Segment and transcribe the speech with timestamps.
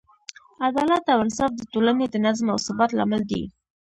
[0.67, 3.41] عدالت او انصاف د ټولنې د نظم او ثبات لامل دی.